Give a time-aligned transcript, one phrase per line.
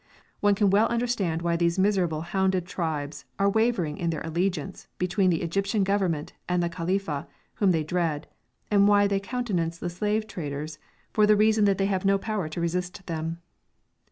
[0.39, 5.29] One can well understand why these miserable hounded tribes are wavering in their allegiance between
[5.29, 7.27] the Egyptian Government and the Khalifa,
[7.57, 8.25] whom they dread,
[8.71, 10.79] and why they countenance the slave traders,
[11.13, 13.41] for the reason that they have no power to resist them.